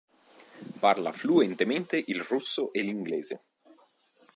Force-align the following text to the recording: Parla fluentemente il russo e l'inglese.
Parla 0.79 1.11
fluentemente 1.13 2.03
il 2.07 2.21
russo 2.21 2.73
e 2.73 2.81
l'inglese. 2.81 3.43